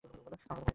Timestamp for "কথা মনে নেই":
0.25-0.67